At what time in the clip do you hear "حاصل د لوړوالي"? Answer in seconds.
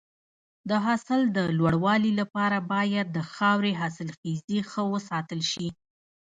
0.85-2.11